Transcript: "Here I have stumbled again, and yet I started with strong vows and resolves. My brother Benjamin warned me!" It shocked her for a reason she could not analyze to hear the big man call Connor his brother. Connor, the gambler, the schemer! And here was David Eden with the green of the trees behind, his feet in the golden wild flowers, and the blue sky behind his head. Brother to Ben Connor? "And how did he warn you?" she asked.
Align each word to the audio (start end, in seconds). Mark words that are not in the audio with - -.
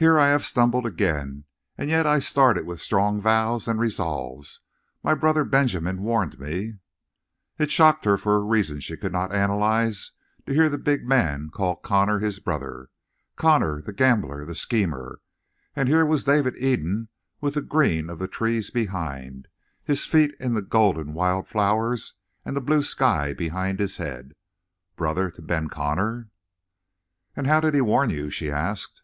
"Here 0.00 0.16
I 0.16 0.28
have 0.28 0.44
stumbled 0.44 0.86
again, 0.86 1.42
and 1.76 1.90
yet 1.90 2.06
I 2.06 2.20
started 2.20 2.64
with 2.66 2.80
strong 2.80 3.20
vows 3.20 3.66
and 3.66 3.80
resolves. 3.80 4.60
My 5.02 5.12
brother 5.12 5.42
Benjamin 5.42 6.02
warned 6.04 6.38
me!" 6.38 6.74
It 7.58 7.72
shocked 7.72 8.04
her 8.04 8.16
for 8.16 8.36
a 8.36 8.40
reason 8.40 8.78
she 8.78 8.96
could 8.96 9.10
not 9.10 9.34
analyze 9.34 10.12
to 10.46 10.54
hear 10.54 10.68
the 10.68 10.78
big 10.78 11.04
man 11.04 11.50
call 11.50 11.74
Connor 11.74 12.20
his 12.20 12.38
brother. 12.38 12.90
Connor, 13.34 13.82
the 13.82 13.92
gambler, 13.92 14.44
the 14.44 14.54
schemer! 14.54 15.20
And 15.74 15.88
here 15.88 16.06
was 16.06 16.22
David 16.22 16.54
Eden 16.58 17.08
with 17.40 17.54
the 17.54 17.60
green 17.60 18.08
of 18.08 18.20
the 18.20 18.28
trees 18.28 18.70
behind, 18.70 19.48
his 19.82 20.06
feet 20.06 20.32
in 20.38 20.54
the 20.54 20.62
golden 20.62 21.12
wild 21.12 21.48
flowers, 21.48 22.12
and 22.44 22.54
the 22.54 22.60
blue 22.60 22.84
sky 22.84 23.34
behind 23.34 23.80
his 23.80 23.96
head. 23.96 24.36
Brother 24.94 25.28
to 25.32 25.42
Ben 25.42 25.68
Connor? 25.68 26.28
"And 27.34 27.48
how 27.48 27.58
did 27.58 27.74
he 27.74 27.80
warn 27.80 28.10
you?" 28.10 28.30
she 28.30 28.48
asked. 28.48 29.02